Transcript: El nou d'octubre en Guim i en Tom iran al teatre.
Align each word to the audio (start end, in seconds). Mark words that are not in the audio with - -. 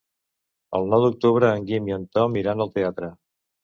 El 0.79 0.89
nou 0.93 1.05
d'octubre 1.05 1.53
en 1.59 1.69
Guim 1.71 1.93
i 1.93 1.97
en 2.01 2.11
Tom 2.19 2.43
iran 2.45 2.69
al 2.69 2.77
teatre. 2.79 3.17